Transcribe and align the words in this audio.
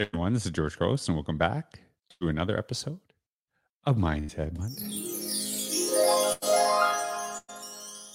Everyone, 0.00 0.32
this 0.32 0.46
is 0.46 0.52
George 0.52 0.78
Couros, 0.78 1.06
and 1.08 1.14
welcome 1.14 1.36
back 1.36 1.78
to 2.18 2.28
another 2.28 2.56
episode 2.56 3.00
of 3.84 3.96
Mindset 3.96 4.56
Monday. 4.56 4.96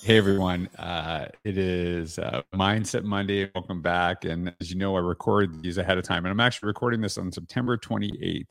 Hey 0.01 0.17
everyone, 0.17 0.67
uh, 0.79 1.27
it 1.43 1.59
is 1.59 2.17
uh, 2.17 2.41
Mindset 2.55 3.03
Monday. 3.03 3.51
Welcome 3.53 3.83
back, 3.83 4.25
and 4.25 4.51
as 4.59 4.71
you 4.71 4.79
know, 4.79 4.95
I 4.95 4.99
record 4.99 5.61
these 5.61 5.77
ahead 5.77 5.99
of 5.99 6.03
time, 6.03 6.25
and 6.25 6.31
I'm 6.31 6.39
actually 6.39 6.65
recording 6.65 7.01
this 7.01 7.19
on 7.19 7.31
September 7.31 7.77
28th. 7.77 8.47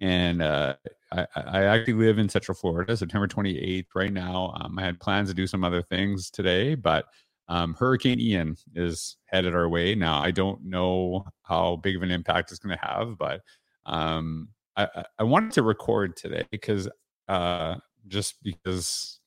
And 0.00 0.42
uh, 0.42 0.74
I, 1.12 1.26
I, 1.36 1.62
actually 1.66 1.94
live 1.94 2.18
in 2.18 2.28
Central 2.28 2.56
Florida, 2.56 2.96
September 2.96 3.28
28th. 3.28 3.86
Right 3.94 4.12
now, 4.12 4.54
um, 4.60 4.76
I 4.76 4.82
had 4.82 4.98
plans 4.98 5.28
to 5.28 5.34
do 5.36 5.46
some 5.46 5.62
other 5.62 5.82
things 5.82 6.30
today, 6.30 6.74
but 6.74 7.04
um, 7.48 7.74
Hurricane 7.74 8.20
Ian 8.20 8.56
is 8.74 9.16
headed 9.26 9.54
our 9.54 9.68
way. 9.68 9.94
Now, 9.94 10.20
I 10.20 10.30
don't 10.30 10.64
know 10.64 11.26
how 11.42 11.76
big 11.76 11.96
of 11.96 12.02
an 12.02 12.10
impact 12.10 12.50
it's 12.50 12.60
going 12.60 12.76
to 12.76 12.86
have, 12.86 13.18
but 13.18 13.40
um, 13.86 14.48
I, 14.76 14.88
I, 15.18 15.24
wanted 15.24 15.52
to 15.52 15.62
record 15.62 16.16
today 16.16 16.44
because 16.50 16.88
uh, 17.28 17.76
just 18.06 18.42
because 18.42 19.20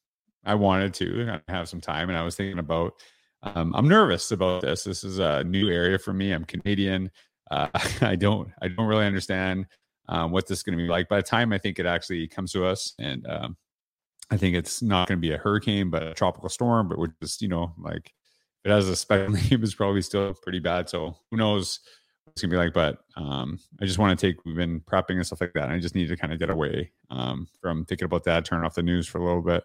I 0.45 0.55
wanted 0.55 0.93
to 0.95 1.39
have 1.47 1.67
some 1.67 1.81
time, 1.81 2.09
and 2.09 2.17
I 2.17 2.23
was 2.23 2.35
thinking 2.35 2.59
about. 2.59 2.93
Um, 3.43 3.75
I'm 3.75 3.87
nervous 3.87 4.31
about 4.31 4.63
this. 4.63 4.85
This 4.85 5.03
is 5.03 5.19
a 5.19 5.43
new 5.43 5.69
area 5.69 5.99
for 5.99 6.13
me. 6.13 6.31
I'm 6.31 6.45
Canadian. 6.45 7.11
Uh, 7.51 7.67
I 8.01 8.15
don't 8.15 8.49
I 8.61 8.69
don't 8.69 8.87
really 8.87 9.05
understand 9.05 9.67
um, 10.07 10.31
what 10.31 10.47
this 10.47 10.59
is 10.59 10.63
going 10.63 10.77
to 10.77 10.83
be 10.83 10.89
like. 10.89 11.09
By 11.09 11.17
the 11.17 11.23
time 11.23 11.53
I 11.53 11.59
think 11.59 11.77
it 11.77 11.85
actually 11.85 12.27
comes 12.27 12.51
to 12.53 12.65
us, 12.65 12.93
and 12.97 13.27
um, 13.27 13.57
I 14.31 14.37
think 14.37 14.55
it's 14.55 14.81
not 14.81 15.07
going 15.07 15.17
to 15.19 15.21
be 15.21 15.33
a 15.33 15.37
hurricane, 15.37 15.89
but 15.89 16.03
a 16.03 16.13
tropical 16.13 16.49
storm. 16.49 16.87
But 16.87 16.97
we're 16.97 17.13
just, 17.21 17.41
you 17.41 17.47
know, 17.47 17.73
like 17.77 18.11
it 18.63 18.71
has 18.71 18.89
a 18.89 18.95
special 18.95 19.29
name, 19.33 19.43
it's 19.63 19.75
probably 19.75 20.01
still 20.01 20.33
pretty 20.33 20.59
bad. 20.59 20.89
So 20.89 21.15
who 21.29 21.37
knows 21.37 21.79
what 22.23 22.31
it's 22.31 22.41
gonna 22.41 22.51
be 22.51 22.57
like? 22.57 22.73
But 22.73 22.99
um, 23.15 23.59
I 23.79 23.85
just 23.85 23.99
want 23.99 24.19
to 24.19 24.27
take. 24.27 24.43
We've 24.43 24.55
been 24.55 24.81
prepping 24.81 25.15
and 25.15 25.25
stuff 25.25 25.41
like 25.41 25.53
that. 25.53 25.69
I 25.69 25.79
just 25.79 25.95
need 25.95 26.09
to 26.09 26.17
kind 26.17 26.33
of 26.33 26.39
get 26.39 26.49
away 26.49 26.91
um, 27.11 27.47
from 27.61 27.85
thinking 27.85 28.05
about 28.05 28.23
that. 28.25 28.45
Turn 28.45 28.65
off 28.65 28.75
the 28.75 28.83
news 28.83 29.07
for 29.07 29.19
a 29.19 29.23
little 29.23 29.43
bit. 29.43 29.63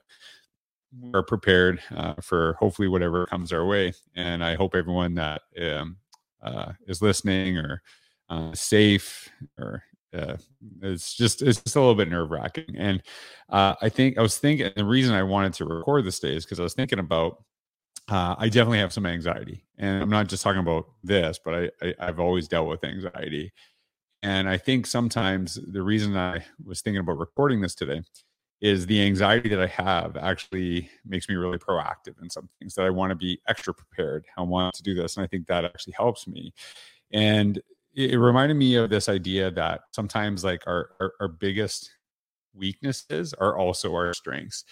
We're 1.01 1.23
prepared 1.23 1.81
uh, 1.95 2.15
for 2.21 2.55
hopefully 2.59 2.89
whatever 2.89 3.25
comes 3.27 3.53
our 3.53 3.65
way, 3.65 3.93
and 4.15 4.45
I 4.45 4.57
hope 4.57 4.75
everyone 4.75 5.15
that 5.15 5.43
um, 5.61 5.97
uh, 6.43 6.73
is 6.87 7.01
listening 7.01 7.57
or 7.57 7.83
uh, 8.29 8.53
safe 8.55 9.31
or 9.59 9.83
uh, 10.17 10.37
it's 10.83 11.15
just 11.15 11.43
it's 11.43 11.63
just 11.63 11.77
a 11.77 11.81
little 11.81 11.95
bit 11.95 12.09
nerve 12.09 12.31
wracking. 12.31 12.75
And 12.77 13.03
uh, 13.49 13.75
I 13.81 13.89
think 13.89 14.19
I 14.19 14.23
was 14.23 14.39
thinking 14.39 14.71
the 14.75 14.85
reason 14.85 15.15
I 15.15 15.23
wanted 15.23 15.55
to 15.55 15.65
record 15.65 16.05
this 16.05 16.21
day 16.21 16.35
is 16.35 16.45
because 16.45 16.61
I 16.61 16.65
was 16.65 16.75
thinking 16.75 16.99
about 16.99 17.45
uh, 18.09 18.35
I 18.39 18.49
definitely 18.49 18.79
have 18.79 18.93
some 18.93 19.07
anxiety, 19.07 19.65
and 19.79 20.03
I'm 20.03 20.11
not 20.11 20.29
just 20.29 20.43
talking 20.43 20.61
about 20.61 20.87
this, 21.05 21.39
but 21.45 21.55
I, 21.55 21.71
I 21.83 21.95
I've 22.01 22.21
always 22.21 22.49
dealt 22.49 22.69
with 22.69 22.85
anxiety, 22.85 23.53
and 24.23 24.49
I 24.49 24.57
think 24.57 24.87
sometimes 24.87 25.55
the 25.55 25.83
reason 25.83 26.17
I 26.17 26.45
was 26.65 26.81
thinking 26.81 27.01
about 27.01 27.19
recording 27.19 27.61
this 27.61 27.75
today 27.75 28.03
is 28.61 28.87
the 28.87 29.03
anxiety 29.03 29.49
that 29.49 29.61
I 29.61 29.67
have 29.67 30.17
actually 30.17 30.91
makes 31.07 31.29
me 31.29 31.37
really 31.37 31.57
proactive 31.57 32.21
in 32.21 32.29
some 32.29 32.49
things 32.59 32.75
that 32.75 32.85
I 32.85 32.91
want 32.91 33.11
to 33.11 33.15
be 33.17 33.41
extra 33.49 33.73
prepared. 33.73 34.27
I 34.37 34.43
want 34.43 34.75
to 34.75 34.83
do 34.83 34.95
this, 34.95 35.17
and 35.17 35.25
I 35.25 35.27
think 35.27 35.47
that 35.47 35.65
actually 35.65 35.95
helps 35.97 36.27
me. 36.27 36.53
And 37.13 37.61
it, 37.95 38.17
reminded 38.17 38.55
me 38.55 38.75
of 38.77 38.91
this 38.91 39.09
idea 39.09 39.51
that 39.51 39.83
sometimes 39.93 40.45
like 40.45 40.63
our, 40.67 40.91
our, 41.01 41.13
our 41.21 41.29
biggest 41.29 41.91
weaknesses 42.55 43.35
are 43.35 43.57
also 43.59 43.95
our 43.95 44.13
strengths. 44.15 44.65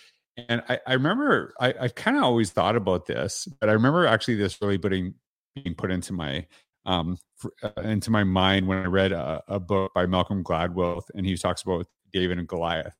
And 0.48 0.62
I, 0.69 0.78
I 0.86 0.92
remember 0.94 1.52
I, 1.60 1.75
I 1.80 1.88
kind 1.88 2.16
of 2.16 2.22
always 2.22 2.50
thought 2.50 2.77
about 2.77 3.06
this, 3.06 3.48
but 3.60 3.69
I 3.69 3.72
remember 3.72 4.06
actually 4.06 4.36
this 4.36 4.60
really 4.62 4.78
putting 4.78 5.14
being 5.55 5.75
put 5.75 5.91
into 5.91 6.12
my 6.12 6.47
um 6.86 7.19
for, 7.36 7.52
uh, 7.62 7.80
into 7.83 8.10
my 8.10 8.25
mind 8.25 8.66
when 8.66 8.78
I 8.78 8.86
read 8.86 9.12
a, 9.12 9.42
a 9.48 9.58
book 9.58 9.92
by 9.94 10.06
Malcolm 10.06 10.44
Gladwell, 10.44 11.03
and 11.14 11.27
he 11.27 11.36
talks 11.36 11.62
about 11.62 11.86
David 12.12 12.38
and 12.38 12.47
Goliath, 12.48 12.94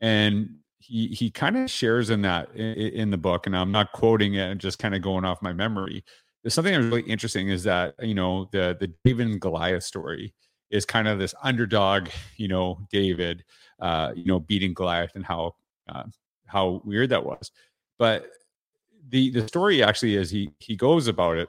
and 0.00 0.56
he 0.78 1.08
he 1.08 1.30
kind 1.30 1.56
of 1.56 1.70
shares 1.70 2.10
in 2.10 2.22
that 2.22 2.54
in, 2.54 2.74
in 2.74 3.10
the 3.10 3.16
book, 3.16 3.46
and 3.46 3.56
I'm 3.56 3.72
not 3.72 3.92
quoting 3.92 4.34
it, 4.34 4.50
and 4.50 4.60
just 4.60 4.78
kind 4.78 4.94
of 4.94 5.00
going 5.00 5.24
off 5.24 5.40
my 5.42 5.52
memory, 5.52 6.04
there's 6.42 6.54
something 6.54 6.74
really 6.74 7.02
interesting 7.02 7.48
is 7.48 7.62
that 7.64 7.94
you 8.00 8.14
know 8.14 8.48
the 8.52 8.76
the 8.78 8.92
David 9.04 9.26
and 9.28 9.40
Goliath 9.40 9.84
story 9.84 10.34
is 10.70 10.84
kind 10.86 11.06
of 11.06 11.18
this 11.18 11.34
underdog, 11.42 12.08
you 12.36 12.48
know, 12.48 12.80
David, 12.90 13.44
uh, 13.78 14.12
you 14.16 14.24
know, 14.24 14.40
beating 14.40 14.74
Goliath 14.74 15.12
and 15.14 15.24
how 15.24 15.54
uh, 15.88 16.04
how 16.46 16.80
weird 16.84 17.10
that 17.10 17.24
was. 17.24 17.52
But 17.98 18.26
the 19.08 19.30
the 19.30 19.46
story 19.46 19.82
actually 19.82 20.16
is 20.16 20.30
he 20.30 20.50
he 20.58 20.74
goes 20.74 21.06
about 21.06 21.38
it. 21.38 21.48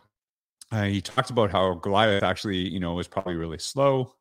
Uh, 0.72 0.84
he 0.84 1.02
talks 1.02 1.30
about 1.30 1.52
how 1.52 1.74
Goliath 1.76 2.24
actually, 2.24 2.58
you 2.58 2.80
know, 2.80 2.94
was 2.94 3.08
probably 3.08 3.36
really 3.36 3.59
slow. 3.59 4.14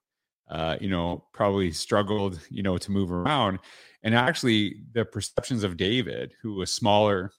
Uh, 0.51 0.77
you 0.81 0.91
know, 0.91 1.25
probably 1.33 1.71
struggled, 1.71 2.39
you 2.51 2.63
know, 2.63 2.77
to 2.77 2.91
move 2.91 3.11
around. 3.11 3.59
And 4.03 4.15
actually, 4.15 4.83
the 4.93 5.05
perceptions 5.05 5.65
of 5.65 5.79
David, 5.79 6.35
who 6.43 6.55
was 6.55 6.71
smaller, 6.71 7.33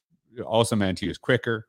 also 0.44 0.76
meant 0.76 1.00
he 1.00 1.08
was 1.08 1.20
quicker 1.20 1.68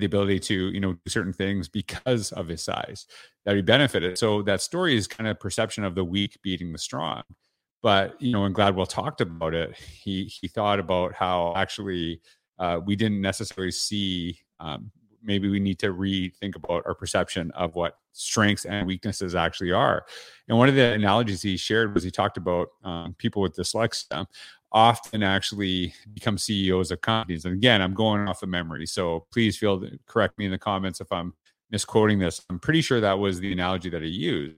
the 0.00 0.06
ability 0.06 0.40
to 0.40 0.70
you 0.70 0.80
know 0.80 0.92
do 0.92 1.08
certain 1.08 1.32
things 1.32 1.68
because 1.68 2.32
of 2.32 2.48
his 2.48 2.62
size 2.62 3.06
that 3.44 3.56
he 3.56 3.62
benefited. 3.62 4.18
So 4.18 4.42
that 4.42 4.60
story 4.60 4.96
is 4.96 5.06
kind 5.06 5.28
of 5.28 5.40
perception 5.40 5.84
of 5.84 5.94
the 5.94 6.04
weak 6.04 6.38
beating 6.42 6.72
the 6.72 6.78
strong. 6.78 7.22
But 7.82 8.20
you 8.20 8.32
know 8.32 8.42
when 8.42 8.54
gladwell 8.54 8.88
talked 8.88 9.20
about 9.20 9.54
it 9.54 9.76
he 9.76 10.24
he 10.24 10.48
thought 10.48 10.78
about 10.78 11.12
how 11.12 11.54
actually 11.56 12.20
uh, 12.58 12.80
we 12.84 12.96
didn't 12.96 13.20
necessarily 13.20 13.70
see 13.70 14.38
um, 14.60 14.90
maybe 15.22 15.48
we 15.48 15.60
need 15.60 15.78
to 15.80 15.92
rethink 15.92 16.54
about 16.54 16.84
our 16.86 16.94
perception 16.94 17.50
of 17.52 17.74
what 17.74 17.98
strengths 18.12 18.64
and 18.64 18.86
weaknesses 18.86 19.34
actually 19.34 19.72
are. 19.72 20.06
And 20.48 20.56
one 20.56 20.68
of 20.68 20.74
the 20.74 20.92
analogies 20.92 21.42
he 21.42 21.56
shared 21.56 21.92
was 21.92 22.02
he 22.02 22.10
talked 22.10 22.36
about 22.36 22.68
um, 22.84 23.14
people 23.18 23.42
with 23.42 23.54
dyslexia 23.56 24.26
often 24.72 25.22
actually 25.22 25.94
become 26.12 26.38
CEOs 26.38 26.90
of 26.90 27.00
companies. 27.00 27.44
And 27.44 27.54
again, 27.54 27.80
I'm 27.80 27.94
going 27.94 28.28
off 28.28 28.40
the 28.40 28.46
memory. 28.46 28.86
So 28.86 29.26
please 29.32 29.56
feel 29.56 29.82
correct 30.06 30.38
me 30.38 30.46
in 30.46 30.50
the 30.50 30.58
comments 30.58 31.00
if 31.00 31.10
I'm 31.12 31.34
misquoting 31.70 32.18
this. 32.18 32.40
I'm 32.50 32.58
pretty 32.58 32.82
sure 32.82 33.00
that 33.00 33.18
was 33.18 33.40
the 33.40 33.52
analogy 33.52 33.90
that 33.90 34.02
he 34.02 34.08
used. 34.08 34.56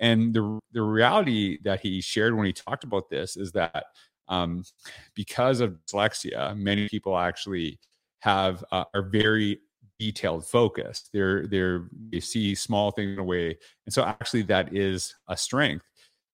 And 0.00 0.32
the, 0.32 0.58
the 0.72 0.82
reality 0.82 1.58
that 1.64 1.80
he 1.80 2.00
shared 2.00 2.34
when 2.34 2.46
he 2.46 2.52
talked 2.52 2.84
about 2.84 3.10
this 3.10 3.36
is 3.36 3.52
that 3.52 3.84
um, 4.28 4.64
because 5.14 5.60
of 5.60 5.76
dyslexia, 5.86 6.56
many 6.56 6.88
people 6.88 7.18
actually 7.18 7.78
have 8.20 8.64
uh, 8.72 8.84
are 8.94 9.02
very 9.02 9.60
detailed 9.98 10.46
focused. 10.46 11.10
They're 11.12 11.46
they're 11.46 11.88
they 12.10 12.20
see 12.20 12.54
small 12.54 12.92
things 12.92 13.12
in 13.12 13.18
a 13.18 13.24
way, 13.24 13.58
and 13.86 13.92
so 13.92 14.04
actually 14.04 14.42
that 14.42 14.74
is 14.74 15.14
a 15.28 15.36
strength 15.36 15.84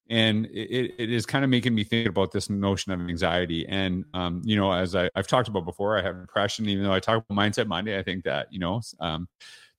and 0.08 0.46
it, 0.46 0.94
it 0.98 1.10
is 1.10 1.26
kind 1.26 1.44
of 1.44 1.50
making 1.50 1.74
me 1.74 1.82
think 1.82 2.08
about 2.08 2.30
this 2.30 2.48
notion 2.48 2.92
of 2.92 3.00
anxiety. 3.00 3.66
And 3.66 4.04
um, 4.14 4.42
you 4.44 4.56
know 4.56 4.72
as 4.72 4.94
I, 4.94 5.10
have 5.14 5.26
talked 5.26 5.48
about 5.48 5.64
before 5.64 5.98
i 5.98 6.02
have 6.02 6.20
depression 6.20 6.68
even 6.68 6.84
though 6.84 6.92
i 6.92 7.00
talk 7.00 7.24
about 7.28 7.36
mindset 7.36 7.66
monday 7.66 7.98
i 7.98 8.02
think 8.02 8.24
that 8.24 8.52
you 8.52 8.58
know 8.58 8.80
um, 9.00 9.28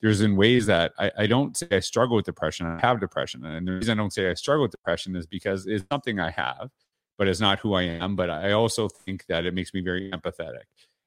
there's 0.02 0.22
in 0.22 0.36
ways 0.36 0.66
that 0.68 0.94
I, 1.00 1.12
I, 1.18 1.28
don't 1.28 1.56
say 1.56 1.68
i 1.72 1.80
struggle 1.80 2.16
with 2.16 2.26
depression 2.26 2.66
i 2.68 2.80
have 2.86 3.00
depression. 3.00 3.46
And 3.46 3.68
the 3.68 3.74
reason 3.74 3.98
i 3.98 4.02
don't 4.02 4.14
say 4.14 4.30
i 4.30 4.34
struggle 4.34 4.64
with 4.64 4.72
depression 4.72 5.16
is 5.16 5.26
because 5.26 5.66
it's 5.68 5.86
something 5.92 6.20
i 6.20 6.30
have 6.30 6.70
but 7.18 7.28
it's 7.28 7.40
not 7.40 7.60
who 7.60 7.74
i 7.74 7.82
am. 7.84 8.16
But 8.16 8.30
i 8.30 8.52
also 8.52 8.88
think 8.88 9.26
that 9.28 9.46
it 9.46 9.54
makes 9.54 9.74
me 9.74 9.82
very 9.82 10.12
empathetic. 10.12 10.66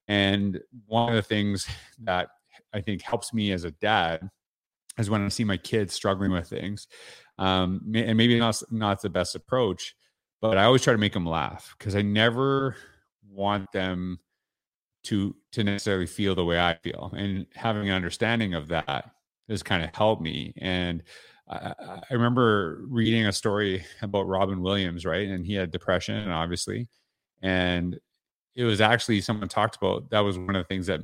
And 0.08 0.60
one 0.86 1.10
of 1.10 1.14
the 1.14 1.22
things 1.22 1.68
that 2.04 2.28
i 2.72 2.80
think 2.80 3.02
helps 3.02 3.32
me 3.32 3.52
as 3.52 3.64
a 3.64 3.70
dad 3.72 4.28
is 4.98 5.08
when 5.08 5.24
i 5.24 5.28
see 5.28 5.44
my 5.44 5.56
kids 5.56 5.94
struggling 5.94 6.32
with 6.32 6.48
things 6.48 6.88
um, 7.40 7.80
and 7.94 8.16
maybe 8.18 8.38
not 8.38 8.62
not 8.70 9.00
the 9.02 9.08
best 9.10 9.34
approach, 9.34 9.96
but 10.42 10.58
I 10.58 10.64
always 10.64 10.82
try 10.82 10.92
to 10.92 10.98
make 10.98 11.14
them 11.14 11.26
laugh 11.26 11.74
because 11.78 11.96
I 11.96 12.02
never 12.02 12.76
want 13.28 13.72
them 13.72 14.20
to 15.04 15.34
to 15.52 15.64
necessarily 15.64 16.06
feel 16.06 16.34
the 16.34 16.44
way 16.44 16.60
I 16.60 16.74
feel, 16.74 17.12
and 17.16 17.46
having 17.54 17.88
an 17.88 17.94
understanding 17.94 18.54
of 18.54 18.68
that 18.68 19.10
has 19.48 19.62
kind 19.62 19.82
of 19.82 19.94
helped 19.96 20.22
me. 20.22 20.52
And 20.58 21.02
I, 21.48 21.74
I 22.10 22.14
remember 22.14 22.82
reading 22.88 23.26
a 23.26 23.32
story 23.32 23.84
about 24.02 24.28
Robin 24.28 24.60
Williams, 24.60 25.06
right? 25.06 25.26
And 25.26 25.44
he 25.44 25.54
had 25.54 25.70
depression, 25.70 26.28
obviously, 26.28 26.88
and 27.42 27.98
it 28.54 28.64
was 28.64 28.82
actually 28.82 29.22
someone 29.22 29.48
talked 29.48 29.76
about 29.76 30.10
that 30.10 30.20
was 30.20 30.38
one 30.38 30.56
of 30.56 30.62
the 30.62 30.68
things 30.68 30.86
that 30.88 31.00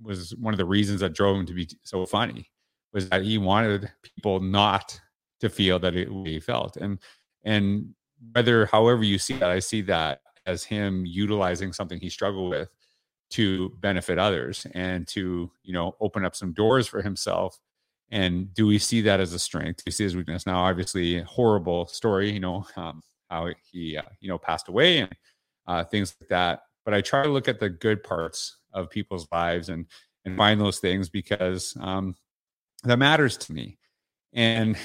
was 0.00 0.32
one 0.36 0.54
of 0.54 0.58
the 0.58 0.64
reasons 0.64 1.00
that 1.00 1.12
drove 1.12 1.36
him 1.36 1.46
to 1.46 1.54
be 1.54 1.68
so 1.82 2.06
funny 2.06 2.50
was 2.92 3.08
that 3.08 3.22
he 3.22 3.36
wanted 3.36 3.90
people 4.02 4.38
not 4.38 5.00
to 5.42 5.50
feel 5.50 5.78
that 5.80 5.94
it 5.96 6.08
he 6.24 6.40
felt. 6.40 6.76
And 6.76 6.98
and 7.44 7.94
whether 8.32 8.66
however 8.66 9.02
you 9.02 9.18
see 9.18 9.34
that 9.34 9.50
i 9.50 9.58
see 9.58 9.80
that 9.82 10.20
as 10.46 10.62
him 10.62 11.04
utilizing 11.04 11.72
something 11.72 11.98
he 11.98 12.08
struggled 12.08 12.50
with 12.50 12.68
to 13.30 13.70
benefit 13.80 14.16
others 14.16 14.64
and 14.74 15.08
to 15.08 15.50
you 15.64 15.72
know 15.72 15.96
open 16.00 16.24
up 16.24 16.36
some 16.36 16.52
doors 16.52 16.86
for 16.86 17.02
himself. 17.02 17.58
And 18.10 18.52
do 18.54 18.66
we 18.66 18.78
see 18.78 19.00
that 19.02 19.20
as 19.20 19.32
a 19.32 19.38
strength? 19.38 19.78
Do 19.78 19.84
we 19.86 19.92
see 19.92 20.04
his 20.04 20.14
weakness? 20.14 20.46
Now 20.46 20.62
obviously 20.62 21.20
horrible 21.22 21.86
story 21.86 22.30
you 22.30 22.40
know 22.40 22.64
um, 22.76 23.02
how 23.28 23.50
he 23.72 23.96
uh, 23.96 24.02
you 24.20 24.28
know 24.28 24.38
passed 24.38 24.68
away 24.68 24.98
and 24.98 25.12
uh, 25.66 25.84
things 25.84 26.14
like 26.20 26.28
that. 26.28 26.62
But 26.84 26.94
i 26.94 27.00
try 27.00 27.24
to 27.24 27.28
look 27.28 27.48
at 27.48 27.58
the 27.58 27.70
good 27.70 28.04
parts 28.04 28.58
of 28.72 28.90
people's 28.90 29.26
lives 29.32 29.68
and 29.68 29.86
and 30.24 30.36
find 30.36 30.60
those 30.60 30.78
things 30.78 31.08
because 31.08 31.76
um, 31.80 32.14
that 32.84 32.98
matters 32.98 33.36
to 33.36 33.52
me 33.52 33.78
And 34.32 34.76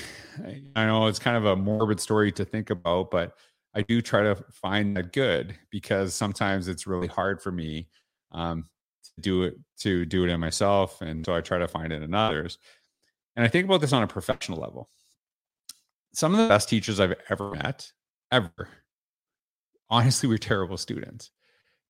I 0.76 0.86
know 0.86 1.08
it's 1.08 1.20
kind 1.20 1.38
of 1.38 1.46
a 1.46 1.56
morbid 1.56 2.00
story 2.00 2.32
to 2.34 2.46
think 2.46 2.70
about, 2.70 3.12
but 3.12 3.38
I 3.74 3.82
do 3.82 4.02
try 4.02 4.24
to 4.24 4.36
find 4.52 4.98
that 4.98 5.14
good 5.14 5.58
because 5.70 6.14
sometimes 6.14 6.68
it's 6.68 6.88
really 6.88 7.08
hard 7.08 7.42
for 7.42 7.52
me 7.52 7.88
um, 8.32 8.68
to 9.04 9.22
do 9.22 9.44
it 9.44 9.56
to 9.80 10.06
do 10.06 10.26
it 10.26 10.30
in 10.30 10.40
myself, 10.40 11.02
and 11.02 11.26
so 11.26 11.36
I 11.36 11.42
try 11.42 11.60
to 11.60 11.68
find 11.68 11.94
it 11.94 12.02
in 12.02 12.14
others. 12.14 12.58
And 13.36 13.46
I 13.46 13.48
think 13.48 13.66
about 13.66 13.82
this 13.82 13.94
on 13.94 14.04
a 14.04 14.08
professional 14.08 14.60
level. 14.60 14.90
Some 16.14 16.34
of 16.34 16.40
the 16.40 16.48
best 16.48 16.70
teachers 16.70 17.00
I've 17.00 17.14
ever 17.30 17.52
met, 17.52 17.92
ever, 18.32 18.68
honestly, 19.90 20.28
were 20.28 20.40
terrible 20.40 20.78
students. 20.78 21.30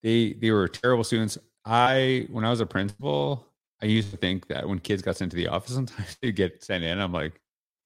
They 0.03 0.33
they 0.33 0.51
were 0.51 0.67
terrible 0.67 1.05
students. 1.05 1.37
I 1.65 2.27
when 2.29 2.43
I 2.43 2.49
was 2.49 2.59
a 2.59 2.65
principal, 2.65 3.47
I 3.81 3.85
used 3.85 4.11
to 4.11 4.17
think 4.17 4.47
that 4.47 4.67
when 4.67 4.79
kids 4.79 5.01
got 5.01 5.15
sent 5.15 5.31
to 5.31 5.37
the 5.37 5.47
office, 5.47 5.73
sometimes 5.75 6.17
they 6.21 6.31
get 6.31 6.63
sent 6.63 6.83
in. 6.83 6.99
I'm 6.99 7.13
like, 7.13 7.39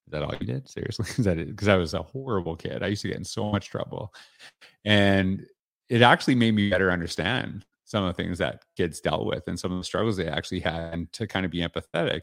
is 0.06 0.12
that 0.12 0.22
all 0.22 0.34
you 0.40 0.46
did? 0.46 0.68
Seriously? 0.68 1.06
Is 1.18 1.24
that? 1.24 1.36
Because 1.36 1.68
I 1.68 1.76
was 1.76 1.94
a 1.94 2.02
horrible 2.02 2.56
kid. 2.56 2.82
I 2.82 2.88
used 2.88 3.02
to 3.02 3.08
get 3.08 3.16
in 3.16 3.24
so 3.24 3.50
much 3.50 3.70
trouble. 3.70 4.12
And 4.84 5.46
it 5.88 6.02
actually 6.02 6.34
made 6.34 6.54
me 6.54 6.70
better 6.70 6.90
understand 6.90 7.64
some 7.84 8.04
of 8.04 8.16
the 8.16 8.22
things 8.22 8.38
that 8.38 8.64
kids 8.76 9.00
dealt 9.00 9.26
with 9.26 9.44
and 9.46 9.58
some 9.58 9.70
of 9.70 9.78
the 9.78 9.84
struggles 9.84 10.16
they 10.16 10.26
actually 10.26 10.60
had 10.60 10.92
and 10.94 11.12
to 11.12 11.26
kind 11.26 11.44
of 11.44 11.52
be 11.52 11.60
empathetic. 11.60 12.22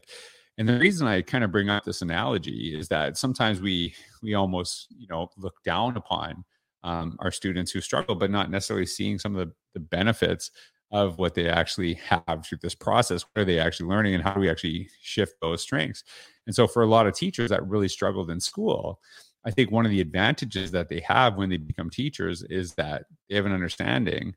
And 0.58 0.68
the 0.68 0.78
reason 0.78 1.06
I 1.06 1.22
kind 1.22 1.44
of 1.44 1.52
bring 1.52 1.70
up 1.70 1.84
this 1.84 2.02
analogy 2.02 2.76
is 2.76 2.88
that 2.88 3.16
sometimes 3.16 3.60
we 3.60 3.94
we 4.22 4.34
almost, 4.34 4.88
you 4.90 5.06
know, 5.08 5.30
look 5.38 5.54
down 5.64 5.96
upon 5.96 6.44
um, 6.82 7.16
our 7.20 7.30
students 7.30 7.70
who 7.70 7.80
struggle, 7.80 8.14
but 8.14 8.30
not 8.30 8.50
necessarily 8.50 8.86
seeing 8.86 9.18
some 9.18 9.36
of 9.36 9.48
the, 9.48 9.54
the 9.74 9.80
benefits 9.80 10.50
of 10.90 11.18
what 11.18 11.34
they 11.34 11.48
actually 11.48 11.94
have 11.94 12.44
through 12.44 12.58
this 12.62 12.74
process. 12.74 13.22
What 13.22 13.42
are 13.42 13.44
they 13.44 13.58
actually 13.58 13.88
learning, 13.88 14.14
and 14.14 14.22
how 14.24 14.34
do 14.34 14.40
we 14.40 14.50
actually 14.50 14.88
shift 15.00 15.34
those 15.40 15.62
strengths? 15.62 16.04
And 16.46 16.54
so, 16.54 16.66
for 16.66 16.82
a 16.82 16.86
lot 16.86 17.06
of 17.06 17.14
teachers 17.14 17.50
that 17.50 17.66
really 17.66 17.88
struggled 17.88 18.30
in 18.30 18.40
school, 18.40 19.00
I 19.44 19.50
think 19.50 19.70
one 19.70 19.86
of 19.86 19.90
the 19.90 20.00
advantages 20.00 20.70
that 20.72 20.88
they 20.88 21.00
have 21.00 21.36
when 21.36 21.48
they 21.48 21.56
become 21.56 21.90
teachers 21.90 22.42
is 22.42 22.74
that 22.74 23.04
they 23.28 23.36
have 23.36 23.46
an 23.46 23.52
understanding 23.52 24.34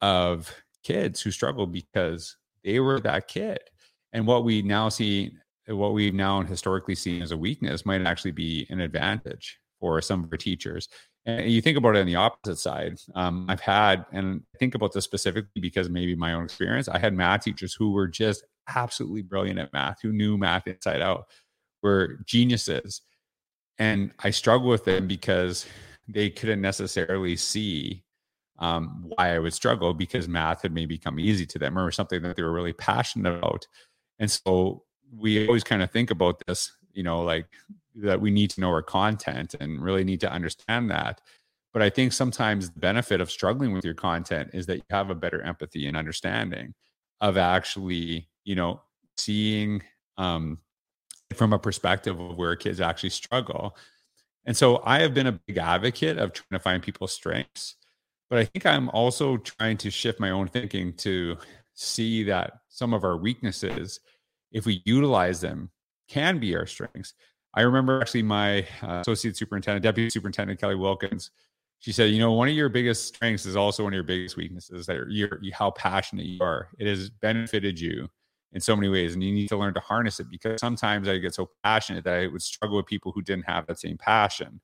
of 0.00 0.54
kids 0.84 1.20
who 1.20 1.30
struggle 1.30 1.66
because 1.66 2.36
they 2.64 2.80
were 2.80 3.00
that 3.00 3.28
kid. 3.28 3.58
And 4.12 4.26
what 4.26 4.44
we 4.44 4.62
now 4.62 4.88
see, 4.88 5.32
what 5.66 5.92
we've 5.92 6.14
now 6.14 6.42
historically 6.42 6.94
seen 6.94 7.22
as 7.22 7.32
a 7.32 7.36
weakness, 7.36 7.84
might 7.84 8.02
actually 8.06 8.32
be 8.32 8.66
an 8.70 8.80
advantage 8.80 9.58
for 9.80 10.00
some 10.00 10.24
of 10.24 10.32
our 10.32 10.38
teachers. 10.38 10.88
And 11.26 11.50
you 11.50 11.60
think 11.60 11.76
about 11.76 11.96
it 11.96 12.00
on 12.00 12.06
the 12.06 12.16
opposite 12.16 12.58
side. 12.58 12.98
Um, 13.14 13.46
I've 13.48 13.60
had, 13.60 14.06
and 14.12 14.42
I 14.54 14.58
think 14.58 14.74
about 14.74 14.92
this 14.92 15.04
specifically 15.04 15.60
because 15.60 15.88
maybe 15.90 16.14
my 16.14 16.32
own 16.32 16.44
experience, 16.44 16.88
I 16.88 16.98
had 16.98 17.12
math 17.12 17.44
teachers 17.44 17.74
who 17.74 17.92
were 17.92 18.08
just 18.08 18.44
absolutely 18.74 19.22
brilliant 19.22 19.58
at 19.58 19.72
math, 19.72 20.00
who 20.02 20.12
knew 20.12 20.38
math 20.38 20.66
inside 20.66 21.02
out, 21.02 21.26
were 21.82 22.20
geniuses. 22.24 23.02
And 23.78 24.12
I 24.20 24.30
struggle 24.30 24.68
with 24.68 24.84
them 24.84 25.06
because 25.06 25.66
they 26.08 26.30
couldn't 26.30 26.60
necessarily 26.60 27.36
see 27.36 28.02
um, 28.58 29.04
why 29.06 29.34
I 29.34 29.38
would 29.38 29.54
struggle 29.54 29.94
because 29.94 30.28
math 30.28 30.62
had 30.62 30.72
maybe 30.72 30.98
come 30.98 31.20
easy 31.20 31.46
to 31.46 31.58
them 31.58 31.78
or 31.78 31.90
something 31.90 32.22
that 32.22 32.36
they 32.36 32.42
were 32.42 32.52
really 32.52 32.72
passionate 32.72 33.38
about. 33.38 33.66
And 34.18 34.30
so 34.30 34.82
we 35.16 35.46
always 35.46 35.64
kind 35.64 35.82
of 35.82 35.90
think 35.90 36.10
about 36.10 36.42
this, 36.46 36.72
you 36.92 37.02
know, 37.02 37.22
like 37.22 37.46
that 38.02 38.20
we 38.20 38.30
need 38.30 38.50
to 38.50 38.60
know 38.60 38.68
our 38.70 38.82
content 38.82 39.54
and 39.60 39.82
really 39.82 40.04
need 40.04 40.20
to 40.20 40.32
understand 40.32 40.90
that. 40.90 41.20
But 41.72 41.82
I 41.82 41.90
think 41.90 42.12
sometimes 42.12 42.70
the 42.70 42.80
benefit 42.80 43.20
of 43.20 43.30
struggling 43.30 43.72
with 43.72 43.84
your 43.84 43.94
content 43.94 44.50
is 44.54 44.66
that 44.66 44.76
you 44.76 44.84
have 44.90 45.10
a 45.10 45.14
better 45.14 45.42
empathy 45.42 45.86
and 45.86 45.96
understanding 45.96 46.74
of 47.20 47.36
actually, 47.36 48.28
you 48.44 48.54
know, 48.54 48.80
seeing 49.16 49.82
um, 50.16 50.58
from 51.34 51.52
a 51.52 51.58
perspective 51.58 52.18
of 52.18 52.36
where 52.36 52.56
kids 52.56 52.80
actually 52.80 53.10
struggle. 53.10 53.76
And 54.46 54.56
so 54.56 54.82
I 54.84 55.00
have 55.00 55.12
been 55.12 55.26
a 55.26 55.40
big 55.46 55.58
advocate 55.58 56.18
of 56.18 56.32
trying 56.32 56.58
to 56.58 56.58
find 56.58 56.82
people's 56.82 57.12
strengths, 57.12 57.76
but 58.30 58.38
I 58.38 58.44
think 58.44 58.64
I'm 58.64 58.88
also 58.90 59.36
trying 59.36 59.76
to 59.78 59.90
shift 59.90 60.20
my 60.20 60.30
own 60.30 60.48
thinking 60.48 60.94
to 60.98 61.36
see 61.74 62.22
that 62.24 62.60
some 62.68 62.94
of 62.94 63.04
our 63.04 63.16
weaknesses, 63.16 64.00
if 64.52 64.64
we 64.64 64.82
utilize 64.84 65.40
them, 65.40 65.70
can 66.08 66.38
be 66.38 66.56
our 66.56 66.66
strengths. 66.66 67.14
I 67.58 67.62
remember 67.62 68.00
actually 68.00 68.22
my 68.22 68.60
uh, 68.82 69.00
associate 69.00 69.36
superintendent, 69.36 69.82
deputy 69.82 70.10
superintendent 70.10 70.60
Kelly 70.60 70.76
Wilkins. 70.76 71.32
She 71.80 71.90
said, 71.90 72.10
"You 72.10 72.20
know, 72.20 72.30
one 72.30 72.46
of 72.46 72.54
your 72.54 72.68
biggest 72.68 73.08
strengths 73.08 73.46
is 73.46 73.56
also 73.56 73.82
one 73.82 73.92
of 73.92 73.96
your 73.96 74.04
biggest 74.04 74.36
weaknesses. 74.36 74.86
That 74.86 75.06
you're, 75.08 75.40
you, 75.42 75.52
how 75.52 75.72
passionate 75.72 76.26
you 76.26 76.40
are. 76.40 76.68
It 76.78 76.86
has 76.86 77.10
benefited 77.10 77.80
you 77.80 78.08
in 78.52 78.60
so 78.60 78.76
many 78.76 78.88
ways, 78.88 79.14
and 79.14 79.24
you 79.24 79.32
need 79.32 79.48
to 79.48 79.56
learn 79.56 79.74
to 79.74 79.80
harness 79.80 80.20
it. 80.20 80.30
Because 80.30 80.60
sometimes 80.60 81.08
I 81.08 81.18
get 81.18 81.34
so 81.34 81.50
passionate 81.64 82.04
that 82.04 82.14
I 82.20 82.28
would 82.28 82.42
struggle 82.42 82.76
with 82.76 82.86
people 82.86 83.10
who 83.10 83.22
didn't 83.22 83.46
have 83.48 83.66
that 83.66 83.80
same 83.80 83.98
passion. 83.98 84.60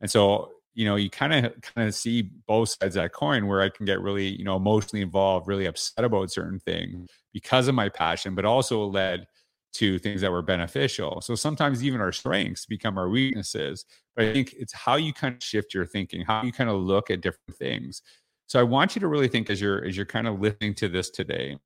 And 0.00 0.10
so, 0.10 0.52
you 0.72 0.86
know, 0.86 0.96
you 0.96 1.10
kind 1.10 1.34
of 1.34 1.52
kind 1.60 1.86
of 1.86 1.94
see 1.94 2.30
both 2.46 2.70
sides 2.70 2.96
of 2.96 3.02
that 3.02 3.12
coin, 3.12 3.46
where 3.46 3.60
I 3.60 3.68
can 3.68 3.84
get 3.84 4.00
really, 4.00 4.28
you 4.28 4.44
know, 4.44 4.56
emotionally 4.56 5.02
involved, 5.02 5.48
really 5.48 5.66
upset 5.66 6.02
about 6.02 6.30
certain 6.30 6.60
things 6.60 7.10
because 7.34 7.68
of 7.68 7.74
my 7.74 7.90
passion, 7.90 8.34
but 8.34 8.46
also 8.46 8.86
led." 8.86 9.26
To 9.74 9.98
things 9.98 10.20
that 10.22 10.32
were 10.32 10.42
beneficial. 10.42 11.20
So 11.20 11.34
sometimes 11.34 11.84
even 11.84 12.00
our 12.00 12.12
strengths 12.12 12.66
become 12.66 12.98
our 12.98 13.08
weaknesses. 13.08 13.84
But 14.16 14.26
I 14.26 14.32
think 14.32 14.54
it's 14.58 14.72
how 14.72 14.96
you 14.96 15.12
kind 15.12 15.34
of 15.34 15.42
shift 15.42 15.74
your 15.74 15.86
thinking, 15.86 16.22
how 16.22 16.42
you 16.42 16.52
kind 16.52 16.70
of 16.70 16.80
look 16.80 17.10
at 17.10 17.20
different 17.20 17.56
things. 17.56 18.02
So 18.46 18.58
I 18.58 18.62
want 18.62 18.96
you 18.96 19.00
to 19.00 19.08
really 19.08 19.28
think 19.28 19.50
as 19.50 19.60
you're 19.60 19.84
as 19.84 19.96
you're 19.96 20.06
kind 20.06 20.26
of 20.26 20.40
listening 20.40 20.74
to 20.76 20.88
this 20.88 21.10
today, 21.10 21.58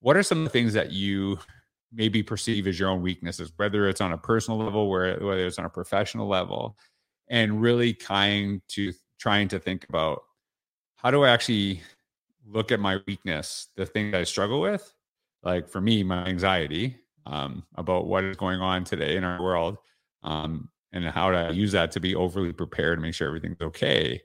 what 0.00 0.16
are 0.16 0.22
some 0.22 0.38
of 0.38 0.44
the 0.44 0.50
things 0.50 0.72
that 0.72 0.90
you 0.90 1.38
maybe 1.92 2.22
perceive 2.22 2.66
as 2.66 2.78
your 2.78 2.88
own 2.88 3.02
weaknesses, 3.02 3.52
whether 3.56 3.88
it's 3.88 4.00
on 4.00 4.12
a 4.12 4.18
personal 4.18 4.58
level, 4.58 4.88
where 4.88 5.18
whether 5.20 5.46
it's 5.46 5.58
on 5.58 5.64
a 5.64 5.70
professional 5.70 6.26
level, 6.26 6.76
and 7.28 7.60
really 7.60 7.92
kind 7.92 8.62
to 8.68 8.92
trying 9.18 9.48
to 9.48 9.58
think 9.58 9.86
about 9.88 10.22
how 10.96 11.10
do 11.10 11.22
I 11.22 11.30
actually 11.30 11.82
look 12.46 12.72
at 12.72 12.80
my 12.80 13.00
weakness, 13.06 13.68
the 13.76 13.86
thing 13.86 14.10
that 14.10 14.20
I 14.20 14.24
struggle 14.24 14.60
with, 14.60 14.92
like 15.42 15.68
for 15.68 15.80
me, 15.80 16.02
my 16.02 16.24
anxiety, 16.26 16.98
um, 17.26 17.64
about 17.76 18.06
what 18.06 18.24
is 18.24 18.36
going 18.36 18.60
on 18.60 18.84
today 18.84 19.16
in 19.16 19.24
our 19.24 19.42
world 19.42 19.78
um, 20.22 20.68
and 20.92 21.04
how 21.06 21.30
to 21.30 21.54
use 21.54 21.72
that 21.72 21.90
to 21.92 22.00
be 22.00 22.14
overly 22.14 22.52
prepared 22.52 22.94
and 22.94 23.02
make 23.02 23.14
sure 23.14 23.28
everything's 23.28 23.60
okay. 23.60 24.20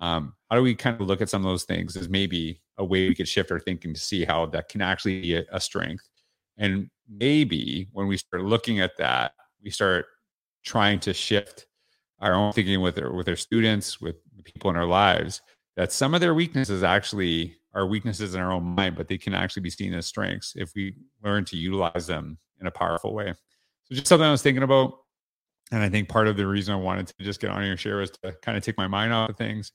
Um, 0.00 0.34
how 0.50 0.56
do 0.56 0.62
we 0.62 0.74
kind 0.74 1.00
of 1.00 1.06
look 1.06 1.20
at 1.20 1.30
some 1.30 1.44
of 1.44 1.50
those 1.50 1.64
things 1.64 1.96
as 1.96 2.08
maybe 2.08 2.60
a 2.78 2.84
way 2.84 3.08
we 3.08 3.14
could 3.14 3.28
shift 3.28 3.50
our 3.50 3.60
thinking 3.60 3.94
to 3.94 4.00
see 4.00 4.24
how 4.24 4.46
that 4.46 4.68
can 4.68 4.82
actually 4.82 5.20
be 5.20 5.36
a, 5.36 5.44
a 5.52 5.60
strength? 5.60 6.08
And 6.56 6.90
maybe 7.08 7.88
when 7.92 8.06
we 8.06 8.16
start 8.16 8.44
looking 8.44 8.80
at 8.80 8.96
that, 8.98 9.32
we 9.62 9.70
start 9.70 10.06
trying 10.64 11.00
to 11.00 11.14
shift 11.14 11.66
our 12.20 12.34
own 12.34 12.52
thinking 12.52 12.80
with 12.80 12.98
our, 12.98 13.12
with 13.12 13.28
our 13.28 13.36
students, 13.36 14.00
with 14.00 14.16
people 14.44 14.70
in 14.70 14.76
our 14.76 14.86
lives, 14.86 15.42
that 15.76 15.92
some 15.92 16.14
of 16.14 16.20
their 16.20 16.34
weaknesses 16.34 16.82
actually 16.82 17.56
are 17.74 17.86
weaknesses 17.86 18.34
in 18.34 18.40
our 18.40 18.52
own 18.52 18.62
mind, 18.62 18.96
but 18.96 19.08
they 19.08 19.18
can 19.18 19.34
actually 19.34 19.62
be 19.62 19.70
seen 19.70 19.94
as 19.94 20.06
strengths 20.06 20.54
if 20.56 20.72
we 20.74 20.94
learn 21.22 21.44
to 21.46 21.56
utilize 21.56 22.06
them 22.06 22.38
in 22.60 22.66
a 22.66 22.70
powerful 22.70 23.12
way. 23.12 23.32
So 23.84 23.94
just 23.94 24.06
something 24.06 24.26
I 24.26 24.30
was 24.30 24.42
thinking 24.42 24.62
about. 24.62 24.98
And 25.72 25.82
I 25.82 25.88
think 25.88 26.08
part 26.08 26.28
of 26.28 26.36
the 26.36 26.46
reason 26.46 26.74
I 26.74 26.78
wanted 26.78 27.08
to 27.08 27.14
just 27.20 27.40
get 27.40 27.50
on 27.50 27.62
here 27.62 27.72
and 27.72 27.80
share 27.80 27.96
was 27.96 28.10
to 28.22 28.32
kind 28.42 28.56
of 28.56 28.62
take 28.62 28.76
my 28.76 28.86
mind 28.86 29.12
off 29.12 29.30
of 29.30 29.36
things 29.36 29.72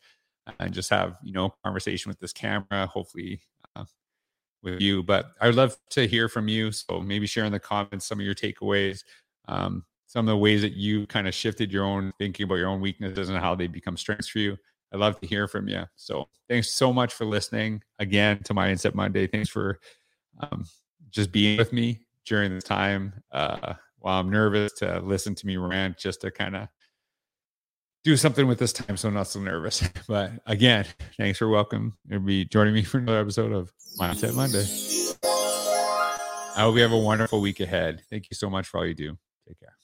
and 0.59 0.73
just 0.73 0.89
have, 0.89 1.17
you 1.23 1.33
know, 1.33 1.53
conversation 1.63 2.09
with 2.09 2.19
this 2.19 2.31
camera, 2.31 2.85
hopefully 2.85 3.41
uh, 3.75 3.85
with 4.63 4.81
you. 4.81 5.03
But 5.03 5.31
I 5.41 5.47
would 5.47 5.55
love 5.55 5.77
to 5.91 6.07
hear 6.07 6.29
from 6.29 6.47
you. 6.47 6.71
So 6.71 7.01
maybe 7.01 7.27
share 7.27 7.45
in 7.45 7.51
the 7.51 7.59
comments 7.59 8.05
some 8.05 8.19
of 8.19 8.25
your 8.25 8.35
takeaways, 8.35 9.03
um, 9.47 9.83
some 10.07 10.27
of 10.27 10.31
the 10.31 10.37
ways 10.37 10.61
that 10.61 10.73
you 10.73 11.05
kind 11.07 11.27
of 11.27 11.33
shifted 11.33 11.71
your 11.71 11.83
own 11.83 12.13
thinking 12.17 12.45
about 12.45 12.55
your 12.55 12.69
own 12.69 12.81
weaknesses 12.81 13.29
and 13.29 13.37
how 13.37 13.55
they 13.55 13.67
become 13.67 13.97
strengths 13.97 14.27
for 14.27 14.39
you. 14.39 14.57
I'd 14.91 14.99
love 14.99 15.19
to 15.19 15.27
hear 15.27 15.47
from 15.47 15.67
you. 15.67 15.83
So 15.95 16.29
thanks 16.47 16.71
so 16.71 16.91
much 16.91 17.13
for 17.13 17.25
listening 17.25 17.81
again 17.99 18.41
to 18.43 18.53
my 18.53 18.71
Mindset 18.71 18.95
Monday. 18.95 19.27
Thanks 19.27 19.49
for 19.49 19.79
um, 20.39 20.65
just 21.09 21.31
being 21.31 21.57
with 21.57 21.73
me 21.73 22.01
during 22.25 22.53
this 22.53 22.63
time 22.63 23.13
uh, 23.31 23.73
while 23.99 24.19
I'm 24.19 24.29
nervous 24.29 24.73
to 24.73 24.99
listen 24.99 25.35
to 25.35 25.47
me 25.47 25.57
rant 25.57 25.97
just 25.97 26.21
to 26.21 26.31
kind 26.31 26.55
of 26.55 26.67
do 28.03 28.15
something 28.15 28.47
with 28.47 28.59
this 28.59 28.73
time 28.73 28.97
so 28.97 29.09
I'm 29.09 29.13
not 29.13 29.27
so 29.27 29.39
nervous. 29.39 29.87
But 30.07 30.31
again, 30.45 30.85
thanks 31.17 31.37
for 31.37 31.47
welcome. 31.47 31.97
You'll 32.07 32.21
be 32.21 32.45
joining 32.45 32.73
me 32.73 32.83
for 32.83 32.97
another 32.97 33.19
episode 33.19 33.51
of 33.51 33.71
Mindset 33.99 34.35
Monday. 34.35 34.65
I 36.55 36.63
hope 36.63 36.75
you 36.75 36.81
have 36.81 36.91
a 36.91 36.97
wonderful 36.97 37.41
week 37.41 37.59
ahead. 37.59 38.01
Thank 38.09 38.29
you 38.29 38.35
so 38.35 38.49
much 38.49 38.67
for 38.67 38.79
all 38.79 38.85
you 38.85 38.95
do. 38.95 39.17
Take 39.47 39.59
care. 39.59 39.78